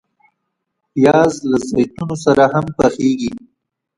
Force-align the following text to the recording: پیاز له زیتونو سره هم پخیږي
پیاز 0.93 1.33
له 1.49 1.57
زیتونو 1.69 2.15
سره 2.25 2.43
هم 2.53 2.65
پخیږي 2.77 3.31